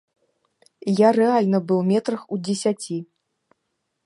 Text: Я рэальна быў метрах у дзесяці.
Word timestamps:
Я 1.01 1.09
рэальна 1.19 1.59
быў 1.73 1.79
метрах 1.93 2.21
у 2.33 2.41
дзесяці. 2.49 2.97